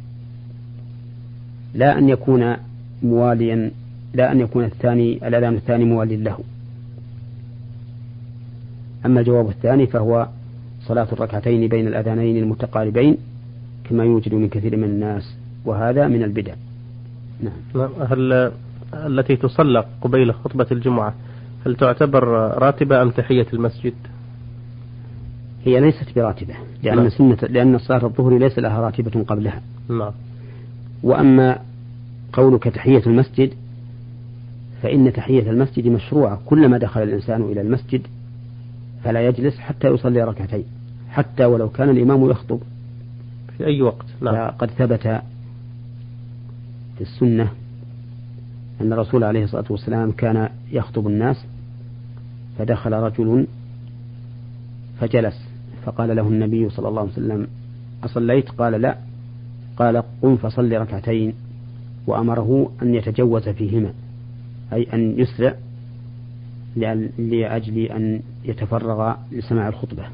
لا 1.75 1.99
أن 1.99 2.09
يكون 2.09 2.57
مواليا 3.03 3.71
لا 4.15 4.33
أن 4.33 4.41
يكون 4.41 4.65
الثاني 4.65 5.29
الأذان 5.29 5.55
الثاني 5.55 5.85
موالي 5.85 6.17
له. 6.17 6.39
أما 9.07 9.21
الجواب 9.21 9.49
الثاني 9.49 9.87
فهو 9.87 10.29
صلاة 10.89 11.09
الركعتين 11.13 11.69
بين 11.69 11.87
الأذانين 11.89 12.37
المتقاربين 12.37 13.17
كما 13.85 14.05
يوجد 14.05 14.35
من 14.35 14.49
كثير 14.49 14.77
من 14.77 14.85
الناس 14.85 15.37
وهذا 15.65 16.09
من 16.09 16.23
البدع 16.23 16.55
نعم. 17.41 17.91
هل 18.11 18.53
التي 18.95 19.37
تصلى 19.37 19.85
قبيل 20.01 20.35
خطبة 20.35 20.67
الجمعة 20.73 21.15
هل 21.67 21.77
تعتبر 21.77 22.25
راتبة 22.59 23.03
أم 23.03 23.11
تحية 23.11 23.47
المسجد؟ 23.53 23.95
هي 25.65 25.81
ليست 25.81 26.15
براتبة 26.17 26.55
لأن 26.83 26.97
نعم. 26.97 27.09
سنة 27.09 27.39
لأن 27.43 27.79
صلاة 27.79 28.05
الظهر 28.05 28.39
ليس 28.39 28.59
لها 28.59 28.81
راتبة 28.81 29.25
قبلها. 29.25 29.63
نعم. 29.89 30.13
وأما 31.03 31.59
قولك 32.33 32.65
تحية 32.65 33.03
المسجد 33.07 33.53
فإن 34.83 35.13
تحية 35.13 35.51
المسجد 35.51 35.87
مشروعة 35.87 36.41
كلما 36.47 36.79
دخل 36.79 37.03
الإنسان 37.03 37.43
إلى 37.43 37.61
المسجد 37.61 38.07
فلا 39.05 39.27
يجلس 39.27 39.59
حتى 39.59 39.89
يصلي 39.89 40.23
ركعتين 40.23 40.65
حتى 41.11 41.45
ولو 41.45 41.69
كان 41.69 41.91
الإمام 41.91 42.31
يخطب. 42.31 42.61
في 43.59 43.67
أي 43.67 43.83
وقت؟ 43.83 44.07
نعم. 44.21 44.51
قد 44.51 44.71
ثبت 44.71 45.03
في 46.97 47.01
السنة 47.01 47.53
أن 48.81 48.93
الرسول 48.93 49.25
عليه 49.25 49.45
الصلاة 49.45 49.65
والسلام 49.71 50.11
كان 50.11 50.49
يخطب 50.73 51.07
الناس 51.07 51.45
فدخل 52.59 52.93
رجل 52.93 53.47
فجلس 55.01 55.49
فقال 55.85 56.17
له 56.17 56.29
النبي 56.29 56.71
صلى 56.71 56.89
الله 56.89 57.01
عليه 57.01 57.13
وسلم 57.13 57.47
أصليت؟ 58.05 58.49
قال 58.51 58.73
لا. 58.73 58.97
قال 59.77 60.03
قم 60.23 60.37
فصل 60.37 60.73
ركعتين. 60.73 61.35
وأمره 62.07 62.73
أن 62.83 62.95
يتجوز 62.95 63.49
فيهما 63.49 63.93
أي 64.73 64.87
أن 64.93 65.21
يسرع 65.21 65.55
لأجل 67.19 67.79
أن 67.79 68.21
يتفرغ 68.45 69.15
لسماع 69.33 69.69
الخطبة. 69.69 70.05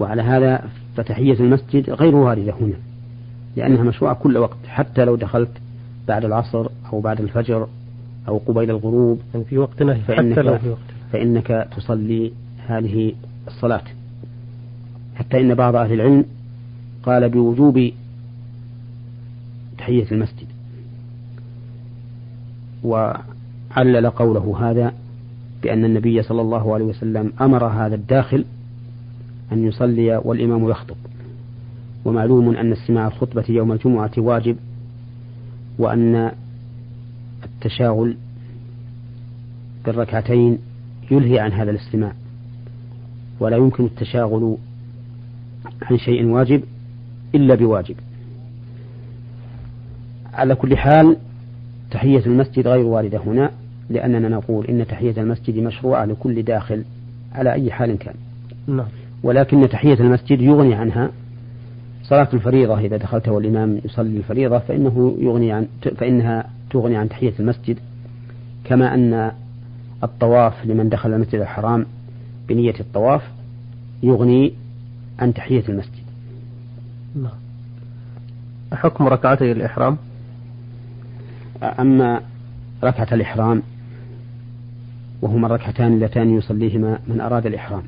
وعلى 0.00 0.22
هذا 0.22 0.64
فتحية 0.96 1.40
المسجد 1.40 1.90
غير 1.90 2.16
واردة 2.16 2.54
هنا 2.60 2.76
لأنها 3.56 3.82
مشروعة 3.82 4.14
كل 4.14 4.36
وقت 4.38 4.56
حتى 4.66 5.04
لو 5.04 5.16
دخلت 5.16 5.50
بعد 6.08 6.24
العصر 6.24 6.68
أو 6.92 7.00
بعد 7.00 7.20
الفجر 7.20 7.68
أو 8.28 8.38
قبيل 8.38 8.70
الغروب. 8.70 9.20
يعني 9.34 9.44
في 9.44 9.58
وقتنا 9.58 9.94
حتى 9.94 10.42
لو 10.42 10.58
في 10.58 10.68
وقتنا. 10.68 10.96
فإنك 11.12 11.68
تصلي 11.76 12.32
هذه 12.66 13.12
الصلاة. 13.46 13.82
حتى 15.14 15.40
إن 15.40 15.54
بعض 15.54 15.76
أهل 15.76 15.92
العلم 15.92 16.24
قال 17.02 17.28
بوجوب 17.28 17.90
تحية 19.78 20.06
المسجد. 20.12 20.46
وعلل 22.84 24.10
قوله 24.10 24.70
هذا 24.70 24.92
بأن 25.62 25.84
النبي 25.84 26.22
صلى 26.22 26.40
الله 26.40 26.74
عليه 26.74 26.84
وسلم 26.84 27.32
أمر 27.40 27.64
هذا 27.64 27.94
الداخل 27.94 28.44
أن 29.52 29.66
يصلي 29.66 30.16
والإمام 30.24 30.68
يخطب. 30.68 30.96
ومعلوم 32.04 32.56
أن 32.56 32.72
استماع 32.72 33.06
الخطبة 33.06 33.44
يوم 33.48 33.72
الجمعة 33.72 34.10
واجب 34.16 34.56
وأن 35.78 36.32
التشاغل 37.44 38.16
بالركعتين 39.84 40.58
يلهي 41.10 41.38
عن 41.38 41.52
هذا 41.52 41.70
الاستماع. 41.70 42.12
ولا 43.40 43.56
يمكن 43.56 43.84
التشاغل 43.84 44.56
عن 45.82 45.98
شيء 45.98 46.26
واجب 46.26 46.62
إلا 47.34 47.54
بواجب. 47.54 47.96
على 50.32 50.54
كل 50.54 50.76
حال 50.76 51.16
تحية 51.90 52.26
المسجد 52.26 52.68
غير 52.68 52.84
واردة 52.84 53.18
هنا 53.18 53.50
لأننا 53.90 54.28
نقول 54.28 54.66
إن 54.66 54.86
تحية 54.86 55.22
المسجد 55.22 55.58
مشروعة 55.58 56.04
لكل 56.04 56.42
داخل 56.42 56.84
على 57.32 57.52
أي 57.52 57.70
حال 57.70 57.98
كان. 57.98 58.14
نعم. 58.66 58.86
ولكن 59.26 59.68
تحية 59.68 59.94
المسجد 59.94 60.40
يغني 60.40 60.74
عنها. 60.74 61.10
صلاة 62.02 62.28
الفريضة 62.34 62.78
إذا 62.78 62.96
دخلت 62.96 63.28
والإمام 63.28 63.80
يصلي 63.84 64.16
الفريضة 64.16 64.58
فإنه 64.58 65.16
يغني 65.18 65.52
عن 65.52 65.66
فإنها 65.96 66.50
تغني 66.70 66.96
عن 66.96 67.08
تحية 67.08 67.32
المسجد. 67.40 67.78
كما 68.64 68.94
أن 68.94 69.32
الطواف 70.04 70.66
لمن 70.66 70.88
دخل 70.88 71.12
المسجد 71.12 71.40
الحرام 71.40 71.86
بنية 72.48 72.74
الطواف 72.80 73.22
يغني 74.02 74.52
عن 75.18 75.34
تحية 75.34 75.64
المسجد. 75.68 76.04
نعم. 77.14 77.30
حكم 78.72 79.06
ركعتي 79.06 79.52
الإحرام 79.52 79.96
أما 81.62 82.20
ركعة 82.84 83.08
الإحرام 83.12 83.62
وهما 85.22 85.46
الركعتان 85.46 85.92
اللتان 85.92 86.36
يصليهما 86.36 86.98
من 87.08 87.20
أراد 87.20 87.46
الإحرام. 87.46 87.82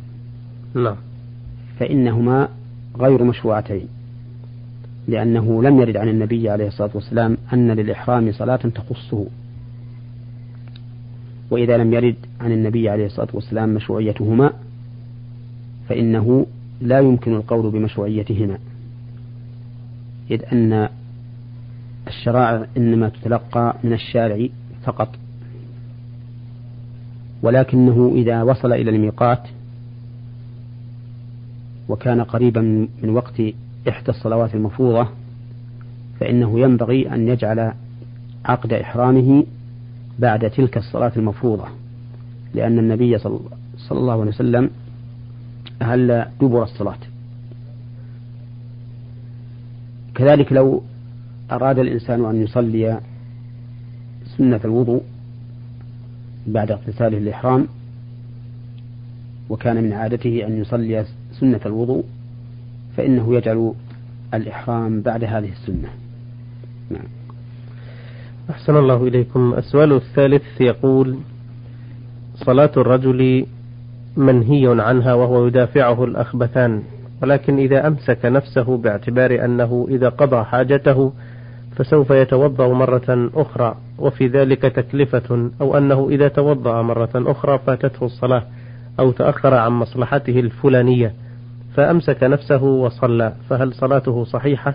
نعم. 0.75 0.97
فإنهما 1.78 2.49
غير 2.97 3.25
مشروعتين. 3.25 3.88
لأنه 5.08 5.62
لم 5.62 5.80
يرد 5.80 5.97
عن 5.97 6.08
النبي 6.08 6.50
عليه 6.50 6.66
الصلاة 6.66 6.90
والسلام 6.94 7.37
أن 7.52 7.70
للإحرام 7.70 8.32
صلاة 8.32 8.56
تخصه. 8.56 9.26
وإذا 11.50 11.76
لم 11.76 11.92
يرد 11.92 12.16
عن 12.40 12.52
النبي 12.52 12.88
عليه 12.88 13.06
الصلاة 13.06 13.28
والسلام 13.32 13.75
مشروعيتهما 13.75 14.52
فإنه 15.88 16.47
لا 16.80 17.00
يمكن 17.00 17.35
القول 17.35 17.70
بمشروعيتهما. 17.70 18.58
إذ 20.30 20.42
أن 20.52 20.88
الشرائع 22.06 22.66
إنما 22.76 23.08
تتلقى 23.08 23.76
من 23.85 23.92
الشارع 23.92 24.47
فقط. 24.85 25.08
ولكنه 27.42 28.12
إذا 28.14 28.42
وصل 28.42 28.73
إلى 28.73 28.90
الميقات 28.90 29.49
وكان 31.88 32.21
قريبا 32.21 32.88
من 33.02 33.11
وقت 33.11 33.42
إحدى 33.88 34.09
الصلوات 34.09 34.54
المفروضة 34.54 35.09
فإنه 36.21 36.61
ينبغي 36.61 37.14
أن 37.14 37.28
يجعل 37.28 37.73
عقد 38.45 38.73
إحرامه 38.73 39.45
بعد 40.18 40.50
تلك 40.50 40.76
الصلاة 40.76 41.12
المفروضة 41.16 41.64
لأن 42.54 42.78
النبي 42.78 43.18
صلى 43.18 43.40
الله 43.90 44.12
عليه 44.12 44.30
وسلم 44.30 44.71
أهل 45.83 46.27
دبر 46.40 46.62
الصلاة. 46.62 46.98
كذلك 50.14 50.53
لو 50.53 50.83
أراد 51.53 51.79
الإنسان 51.79 52.24
أن 52.24 52.42
يصلي 52.42 53.01
سنة 54.37 54.61
الوضوء 54.64 55.03
بعد 56.46 56.70
اغتساله 56.70 57.18
الإحرام 57.18 57.66
وكان 59.51 59.85
من 59.85 59.92
عادته 59.92 60.46
أن 60.46 60.61
يصلي 60.61 61.05
سنة 61.40 61.61
الوضوء 61.66 62.05
فإنه 62.96 63.35
يجعل 63.35 63.72
الإحرام 64.35 65.01
بعد 65.01 65.24
هذه 65.24 65.53
السنة. 65.53 65.88
نعم. 66.90 67.09
أحسن 68.51 68.77
الله 68.77 69.07
إليكم. 69.07 69.55
السؤال 69.59 69.92
الثالث 69.92 70.61
يقول 70.61 71.18
صلاة 72.35 72.70
الرجل 72.77 73.46
منهي 74.16 74.81
عنها 74.81 75.14
وهو 75.14 75.46
يدافعه 75.46 76.05
الأخبثان 76.05 76.83
ولكن 77.22 77.59
إذا 77.59 77.87
أمسك 77.87 78.24
نفسه 78.24 78.77
باعتبار 78.77 79.44
أنه 79.44 79.87
إذا 79.90 80.09
قضى 80.09 80.44
حاجته 80.44 81.12
فسوف 81.77 82.11
يتوضأ 82.11 82.68
مرة 82.68 83.31
أخرى 83.35 83.74
وفي 83.98 84.27
ذلك 84.27 84.62
تكلفة 84.62 85.51
أو 85.61 85.79
أنه 85.79 86.09
إذا 86.11 86.29
توضأ 86.29 86.83
مرة 86.83 87.11
أخرى 87.14 87.59
فاتته 87.59 88.07
الصلاة 88.07 88.42
أو 89.01 89.11
تأخر 89.11 89.55
عن 89.55 89.72
مصلحته 89.72 90.40
الفلانية. 90.40 91.14
فأمسك 91.78 92.22
نفسه 92.22 92.62
وصلى. 92.62 93.34
فهل 93.48 93.74
صلاته 93.74 94.24
صحيحة؟ 94.24 94.74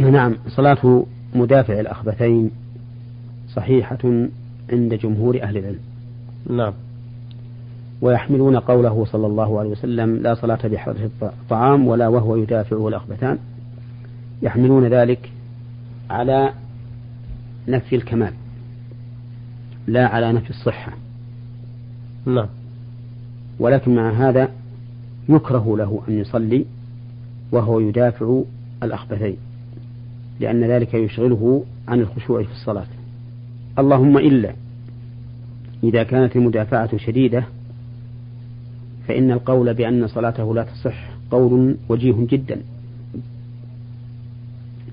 نعم 0.00 0.34
صلاة 0.48 1.06
مدافع 1.34 1.80
الأخبثين 1.80 2.50
صحيحة 3.54 3.98
عند 4.72 4.94
جمهور 4.94 5.42
أهل 5.42 5.56
العلم. 5.56 5.78
نعم. 6.50 6.72
ويحملون 8.00 8.56
قوله 8.56 9.04
صلى 9.04 9.26
الله 9.26 9.58
عليه 9.58 9.70
وسلم 9.70 10.16
لا 10.16 10.34
صلاة 10.34 10.68
بحضر 10.68 11.08
الطعام 11.22 11.86
ولا 11.86 12.08
وهو 12.08 12.36
يدافعه 12.36 12.88
الأخبثان. 12.88 13.38
يحملون 14.42 14.86
ذلك 14.86 15.32
على 16.10 16.52
نفي 17.68 17.96
الكمال 17.96 18.32
لا 19.86 20.06
على 20.06 20.32
نفي 20.32 20.50
الصحة. 20.50 20.92
نعم. 22.26 22.48
ولكن 23.60 23.94
مع 23.94 24.10
هذا 24.10 24.57
يكره 25.28 25.76
له 25.76 26.02
أن 26.08 26.18
يصلي 26.18 26.64
وهو 27.52 27.80
يدافع 27.80 28.42
الأخبثين 28.82 29.36
لأن 30.40 30.64
ذلك 30.64 30.94
يشغله 30.94 31.64
عن 31.88 32.00
الخشوع 32.00 32.42
في 32.42 32.52
الصلاة. 32.52 32.86
اللهم 33.78 34.18
إلا 34.18 34.52
إذا 35.84 36.02
كانت 36.02 36.36
المدافعة 36.36 36.96
شديدة 36.96 37.44
فإن 39.08 39.30
القول 39.30 39.74
بأن 39.74 40.06
صلاته 40.06 40.54
لا 40.54 40.62
تصح 40.62 41.10
قول 41.30 41.76
وجيه 41.88 42.26
جدا 42.30 42.60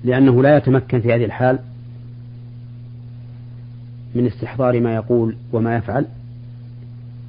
لأنه 0.04 0.42
لا 0.42 0.56
يتمكن 0.56 1.00
في 1.00 1.14
هذه 1.14 1.24
الحال 1.24 1.58
من 4.14 4.26
استحضار 4.26 4.80
ما 4.80 4.94
يقول 4.94 5.36
وما 5.52 5.76
يفعل. 5.76 6.06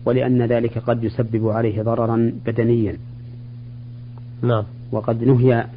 ولأن 0.08 0.42
ذلك 0.42 0.78
قد 0.78 1.04
يسبب 1.04 1.48
عليه 1.48 1.82
ضررا 1.82 2.32
بدنيا. 2.46 2.98
نعم. 4.42 4.64
وقد 4.92 5.24
نهي 5.24 5.68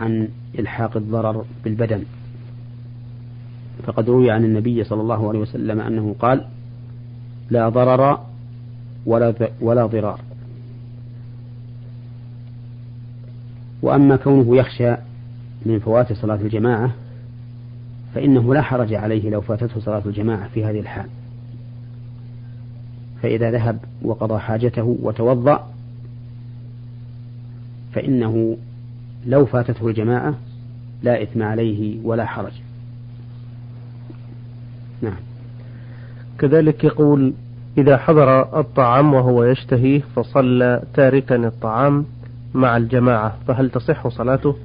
عن 0.00 0.28
إلحاق 0.58 0.96
الضرر 0.96 1.44
بالبدن. 1.64 2.02
فقد 3.82 4.10
روي 4.10 4.30
عن 4.30 4.44
النبي 4.44 4.84
صلى 4.84 5.00
الله 5.00 5.28
عليه 5.28 5.38
وسلم 5.38 5.80
أنه 5.80 6.14
قال 6.18 6.44
لا 7.50 7.68
ضرر 7.68 8.20
ولا 9.06 9.34
ولا 9.60 9.86
ضرار. 9.86 10.20
وأما 13.82 14.16
كونه 14.16 14.56
يخشى 14.56 14.96
من 15.66 15.78
فوات 15.78 16.12
صلاة 16.12 16.40
الجماعة 16.40 16.90
فإنه 18.14 18.54
لا 18.54 18.62
حرج 18.62 18.94
عليه 18.94 19.30
لو 19.30 19.40
فاتته 19.40 19.80
صلاة 19.80 20.02
الجماعة 20.06 20.48
في 20.48 20.64
هذه 20.64 20.80
الحال. 20.80 21.06
فإذا 23.22 23.50
ذهب 23.50 23.78
وقضى 24.02 24.38
حاجته 24.38 24.96
وتوضأ 25.02 25.68
فإنه 27.92 28.56
لو 29.26 29.46
فاتته 29.46 29.88
الجماعة 29.88 30.34
لا 31.02 31.22
إثم 31.22 31.42
عليه 31.42 31.98
ولا 32.04 32.26
حرج. 32.26 32.52
نعم. 35.02 35.16
كذلك 36.38 36.84
يقول 36.84 37.32
إذا 37.78 37.96
حضر 37.96 38.60
الطعام 38.60 39.14
وهو 39.14 39.44
يشتهيه 39.44 40.00
فصلى 40.16 40.82
تاركا 40.94 41.36
الطعام 41.36 42.04
مع 42.54 42.76
الجماعة 42.76 43.36
فهل 43.46 43.70
تصح 43.70 44.08
صلاته؟ 44.08 44.56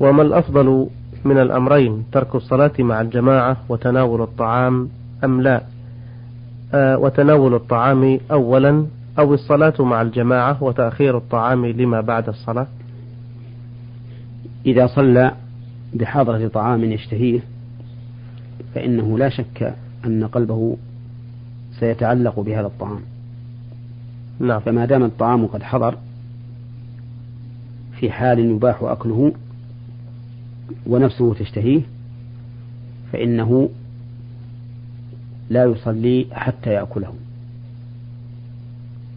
وما 0.00 0.22
الأفضل 0.22 0.88
من 1.24 1.38
الأمرين 1.38 2.04
ترك 2.12 2.34
الصلاة 2.34 2.72
مع 2.78 3.00
الجماعة 3.00 3.56
وتناول 3.68 4.22
الطعام 4.22 4.88
أم 5.24 5.40
لا؟ 5.40 5.62
وتناول 6.74 7.54
الطعام 7.54 8.20
أولا 8.30 8.86
أو 9.18 9.34
الصلاة 9.34 9.74
مع 9.80 10.02
الجماعة 10.02 10.62
وتأخير 10.62 11.16
الطعام 11.16 11.66
لما 11.66 12.00
بعد 12.00 12.28
الصلاة. 12.28 12.66
إذا 14.66 14.86
صلى 14.86 15.32
بحضرة 15.94 16.48
طعام 16.48 16.84
يشتهيه 16.84 17.40
فإنه 18.74 19.18
لا 19.18 19.28
شك 19.28 19.74
أن 20.04 20.26
قلبه 20.26 20.76
سيتعلق 21.80 22.40
بهذا 22.40 22.66
الطعام. 22.66 23.00
نعم. 24.40 24.60
فما 24.60 24.84
دام 24.84 25.04
الطعام 25.04 25.46
قد 25.46 25.62
حضر 25.62 25.98
في 28.00 28.10
حال 28.10 28.38
يباح 28.38 28.82
أكله 28.82 29.32
ونفسه 30.86 31.34
تشتهيه 31.34 31.80
فإنه 33.12 33.68
لا 35.50 35.64
يصلي 35.64 36.26
حتى 36.32 36.70
يأكله. 36.70 37.14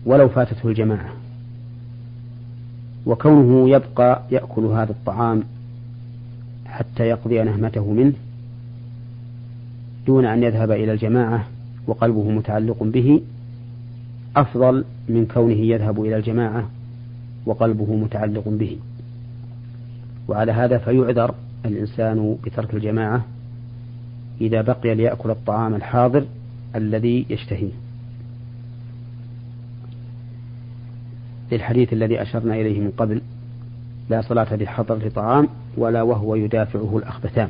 ولو 0.05 0.29
فاتته 0.29 0.69
الجماعة. 0.69 1.09
وكونه 3.05 3.69
يبقى 3.69 4.21
يأكل 4.31 4.63
هذا 4.63 4.91
الطعام 4.91 5.43
حتى 6.65 7.03
يقضي 7.03 7.43
نهمته 7.43 7.91
منه 7.91 8.13
دون 10.07 10.25
أن 10.25 10.43
يذهب 10.43 10.71
إلى 10.71 10.91
الجماعة 10.91 11.47
وقلبه 11.87 12.29
متعلق 12.29 12.83
به 12.83 13.21
أفضل 14.35 14.85
من 15.09 15.25
كونه 15.25 15.53
يذهب 15.53 16.05
إلى 16.05 16.17
الجماعة 16.17 16.69
وقلبه 17.45 17.95
متعلق 17.95 18.43
به. 18.47 18.77
وعلى 20.27 20.51
هذا 20.51 20.77
فيعذر 20.77 21.35
الإنسان 21.65 22.37
بترك 22.45 22.73
الجماعة 22.73 23.25
إذا 24.41 24.61
بقي 24.61 24.95
ليأكل 24.95 25.29
الطعام 25.29 25.75
الحاضر 25.75 26.25
الذي 26.75 27.25
يشتهيه. 27.29 27.71
للحديث 31.51 31.93
الذي 31.93 32.21
أشرنا 32.21 32.55
إليه 32.55 32.79
من 32.79 32.91
قبل 32.97 33.21
لا 34.09 34.21
صلاة 34.21 34.55
بحضرة 34.55 35.09
طعام 35.09 35.47
ولا 35.77 36.01
وهو 36.01 36.35
يدافعه 36.35 36.97
الأخبثان. 36.97 37.49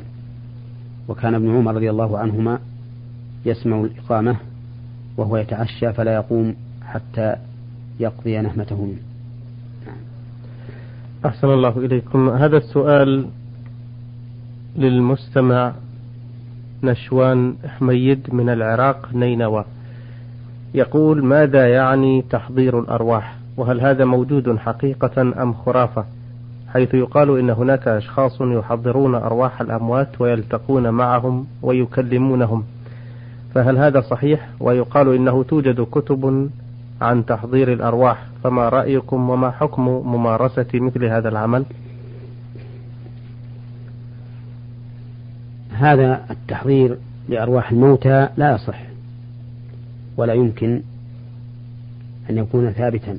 وكان 1.08 1.34
ابن 1.34 1.56
عمر 1.56 1.74
رضي 1.74 1.90
الله 1.90 2.18
عنهما 2.18 2.58
يسمع 3.46 3.80
الإقامة 3.80 4.36
وهو 5.16 5.36
يتعشى 5.36 5.92
فلا 5.92 6.14
يقوم 6.14 6.54
حتى 6.82 7.36
يقضي 8.00 8.40
نهمته 8.40 8.84
منه. 8.84 9.02
أحسن 11.26 11.48
الله 11.48 11.78
إليكم. 11.78 12.28
هذا 12.28 12.56
السؤال 12.56 13.26
للمستمع 14.76 15.72
نشوان 16.82 17.54
حميد 17.66 18.34
من 18.34 18.48
العراق 18.48 19.08
نينوى. 19.14 19.64
يقول 20.74 21.24
ماذا 21.24 21.68
يعني 21.68 22.22
تحضير 22.30 22.78
الأرواح؟ 22.78 23.36
وهل 23.56 23.80
هذا 23.80 24.04
موجود 24.04 24.56
حقيقة 24.56 25.22
أم 25.22 25.54
خرافة؟ 25.54 26.04
حيث 26.72 26.94
يقال 26.94 27.38
إن 27.38 27.50
هناك 27.50 27.88
أشخاص 27.88 28.40
يحضرون 28.40 29.14
أرواح 29.14 29.60
الأموات 29.60 30.20
ويلتقون 30.20 30.90
معهم 30.90 31.46
ويكلمونهم. 31.62 32.64
فهل 33.54 33.78
هذا 33.78 34.00
صحيح؟ 34.00 34.48
ويقال 34.60 35.14
إنه 35.14 35.42
توجد 35.42 35.80
كتب 35.80 36.50
عن 37.00 37.26
تحضير 37.26 37.72
الأرواح. 37.72 38.26
فما 38.44 38.68
رأيكم 38.68 39.30
وما 39.30 39.50
حكم 39.50 39.82
ممارسة 39.88 40.68
مثل 40.74 41.04
هذا 41.04 41.28
العمل؟ 41.28 41.64
هذا 45.80 46.24
التحضير 46.30 46.96
لأرواح 47.28 47.70
الموتى 47.70 48.28
لا 48.36 48.54
يصح 48.54 48.82
ولا 50.16 50.34
يمكن 50.34 50.82
أن 52.30 52.38
يكون 52.38 52.70
ثابتا. 52.70 53.18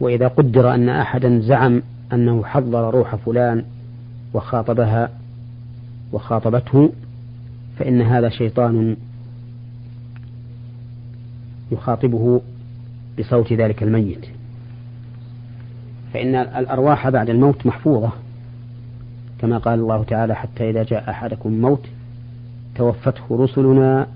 وإذا 0.00 0.28
قدر 0.28 0.74
أن 0.74 0.88
أحدا 0.88 1.40
زعم 1.40 1.82
أنه 2.12 2.44
حضر 2.44 2.94
روح 2.94 3.14
فلان 3.14 3.64
وخاطبها 4.34 5.10
وخاطبته 6.12 6.92
فإن 7.78 8.02
هذا 8.02 8.28
شيطان 8.28 8.96
يخاطبه 11.72 12.40
بصوت 13.18 13.52
ذلك 13.52 13.82
الميت. 13.82 14.26
فإن 16.14 16.34
الأرواح 16.34 17.08
بعد 17.08 17.30
الموت 17.30 17.66
محفوظة. 17.66 18.12
كما 19.40 19.58
قال 19.58 19.78
الله 19.80 20.04
تعالى 20.04 20.34
حتى 20.34 20.70
إذا 20.70 20.82
جاء 20.82 21.10
أحدكم 21.10 21.48
الموت 21.48 21.86
توفته 22.74 23.22
رسلنا 23.30 24.06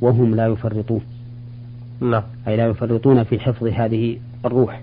وهم 0.00 0.34
لا 0.34 0.46
يفرطون. 0.46 1.00
نعم. 2.00 2.22
أي 2.48 2.56
لا 2.56 2.66
يفرطون 2.66 3.24
في 3.24 3.38
حفظ 3.38 3.66
هذه 3.66 4.18
الروح. 4.44 4.80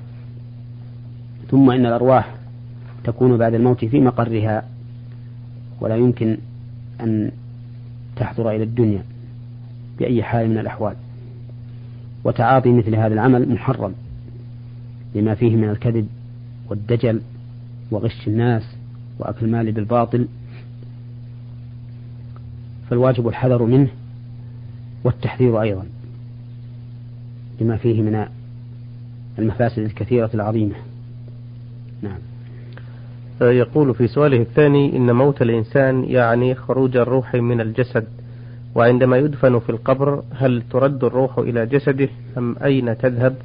ثم 1.52 1.72
إن 1.72 1.86
الأرواح 1.86 2.36
تكون 3.04 3.38
بعد 3.38 3.54
الموت 3.54 3.86
في 3.86 4.00
مقرها 4.00 4.64
ولا 5.82 5.96
يمكن 5.96 6.38
أن 7.02 7.32
تحضر 8.16 8.52
إلى 8.52 8.64
الدنيا 8.64 9.04
بأي 10.00 10.24
حال 10.24 10.50
من 10.50 10.58
الأحوال. 10.58 10.96
وتعاطي 12.24 12.70
مثل 12.70 12.96
هذا 12.96 13.14
العمل 13.14 13.50
محرم 13.50 13.94
لما 15.16 15.36
فيه 15.36 15.56
من 15.56 15.70
الكذب 15.70 16.08
والدجل 16.70 17.22
وغش 17.92 18.28
الناس 18.28 18.64
وأكل 19.20 19.46
المال 19.46 19.72
بالباطل 19.72 20.28
فالواجب 22.90 23.28
الحذر 23.28 23.64
منه 23.64 23.88
والتحذير 25.04 25.62
أيضا 25.62 25.86
لما 27.62 27.78
فيه 27.78 28.02
من 28.02 28.26
المفاسد 29.40 29.80
الكثيرة 29.80 30.30
العظيمة. 30.34 30.76
نعم. 32.02 32.18
يقول 33.42 33.96
في 33.96 34.08
سؤاله 34.08 34.42
الثاني 34.42 34.98
إن 34.98 35.12
موت 35.12 35.42
الإنسان 35.42 36.04
يعني 36.04 36.56
خروج 36.56 36.98
الروح 36.98 37.36
من 37.36 37.62
الجسد 37.62 38.06
وعندما 38.76 39.18
يدفن 39.18 39.60
في 39.60 39.70
القبر 39.70 40.24
هل 40.36 40.64
ترد 40.72 41.04
الروح 41.04 41.38
إلى 41.38 41.66
جسده 41.66 42.10
أم 42.38 42.56
أين 42.64 42.98
تذهب؟ 42.98 43.36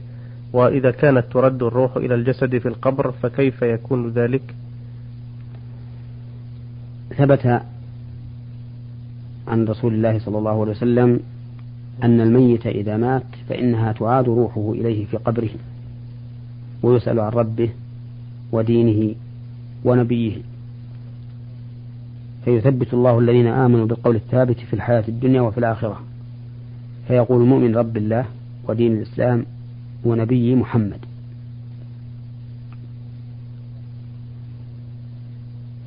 وإذا 0.52 0.90
كانت 0.90 1.24
ترد 1.33 1.62
الروح 1.62 1.96
إلى 1.96 2.14
الجسد 2.14 2.59
في 2.59 2.68
القبر 2.68 3.12
فكيف 3.12 3.62
يكون 3.62 4.11
ذلك؟ 4.11 4.54
ثبت 7.18 7.62
عن 9.48 9.64
رسول 9.64 9.94
الله 9.94 10.18
صلى 10.18 10.38
الله 10.38 10.61
عليه 10.61 10.70
وسلم 10.70 11.20
أن 12.02 12.20
الميت 12.20 12.66
إذا 12.66 12.96
مات 12.96 13.22
فإنها 13.48 13.92
تعاد 13.92 14.28
روحه 14.28 14.72
إليه 14.72 15.07
في 15.07 15.16
قبره 15.16 15.50
ويسأل 16.83 17.20
عن 17.20 17.33
ربه 17.33 17.70
ودينه 18.52 19.14
ونبيه. 19.85 20.37
فيثبت 22.44 22.94
الله 22.94 23.18
الذين 23.18 23.46
آمنوا 23.46 23.87
بالقول 23.87 24.16
الثابت 24.16 24.61
في 24.61 24.74
الحياة 24.74 25.04
الدنيا 25.09 25.40
وفي 25.40 25.59
الآخرة. 25.59 26.00
فيقول 27.09 27.42
المؤمن 27.42 27.76
رب 27.76 27.96
الله 27.96 28.24
ودين 28.68 28.92
الإسلام 28.92 29.46
ونبي 30.04 30.54
محمد. 30.54 31.00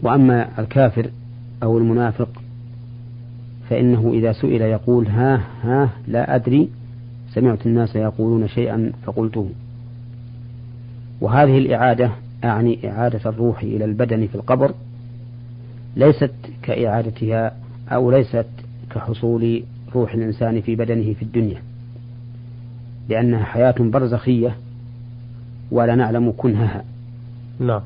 وأما 0.04 0.60
الكافر 0.60 1.12
أو 1.64 1.78
المنافق 1.78 2.30
فإنه 3.70 4.12
إذا 4.14 4.32
سئل 4.32 4.62
يقول 4.62 5.08
ها 5.08 5.42
ها 5.64 5.90
لا 6.08 6.36
أدري 6.36 6.70
سمعت 7.34 7.66
الناس 7.66 7.96
يقولون 7.96 8.48
شيئا 8.48 8.92
فقلته. 9.04 9.50
وهذه 11.22 11.58
الإعادة 11.58 12.12
أعني 12.44 12.90
إعادة 12.90 13.30
الروح 13.30 13.64
إلى 13.64 13.86
البدن 13.86 14.28
في 14.28 14.36
القبر 14.36 14.74
ليست 15.96 16.34
كإعادتها 16.62 17.52
أو 17.90 18.12
ليست 18.12 18.48
كحصول 18.90 19.64
روح 19.96 20.14
الإنسان 20.14 20.62
في 20.62 20.76
بدنه 20.76 21.14
في 21.14 21.22
الدنيا 21.22 21.62
لأنها 23.10 23.44
حياة 23.44 23.76
برزخية 23.80 24.56
ولا 25.72 25.96
نعلم 25.96 26.34
كنهها. 26.38 26.84
نعم. 27.60 27.82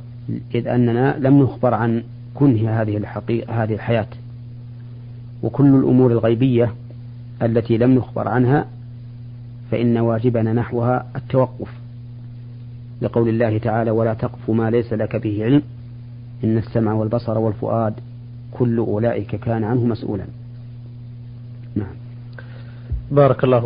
إذ 0.55 0.67
أننا 0.67 1.15
لم 1.19 1.43
نخبر 1.43 1.73
عن 1.73 2.03
كنه 2.35 2.81
هذه 2.81 2.97
الحقيقة 2.97 3.63
هذه 3.63 3.73
الحياة. 3.73 4.07
وكل 5.43 5.75
الأمور 5.75 6.11
الغيبية 6.11 6.73
التي 7.41 7.77
لم 7.77 7.95
نخبر 7.95 8.27
عنها 8.27 8.65
فإن 9.71 9.97
واجبنا 9.97 10.53
نحوها 10.53 11.05
التوقف. 11.15 11.69
لقول 13.01 13.29
الله 13.29 13.57
تعالى 13.57 13.91
ولا 13.91 14.13
تقف 14.13 14.49
ما 14.49 14.69
ليس 14.69 14.93
لك 14.93 15.15
به 15.15 15.43
علم 15.43 15.61
إن 16.43 16.57
السمع 16.57 16.93
والبصر 16.93 17.37
والفؤاد 17.37 17.93
كل 18.51 18.77
أولئك 18.77 19.35
كان 19.35 19.63
عنه 19.63 19.85
مسؤولا. 19.85 20.25
نعم. 21.75 21.95
بارك 23.11 23.43
الله 23.43 23.59